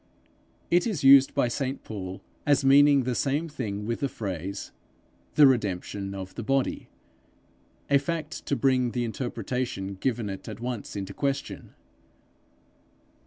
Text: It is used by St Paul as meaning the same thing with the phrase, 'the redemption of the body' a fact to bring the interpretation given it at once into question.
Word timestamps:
It 0.71 0.87
is 0.87 1.03
used 1.03 1.35
by 1.35 1.47
St 1.47 1.83
Paul 1.83 2.23
as 2.43 2.65
meaning 2.65 3.03
the 3.03 3.13
same 3.13 3.47
thing 3.47 3.85
with 3.85 3.99
the 3.99 4.09
phrase, 4.09 4.71
'the 5.35 5.45
redemption 5.45 6.15
of 6.15 6.33
the 6.33 6.41
body' 6.41 6.89
a 7.87 7.99
fact 7.99 8.47
to 8.47 8.55
bring 8.55 8.93
the 8.93 9.03
interpretation 9.05 9.93
given 9.93 10.27
it 10.27 10.49
at 10.49 10.59
once 10.59 10.95
into 10.95 11.13
question. 11.13 11.75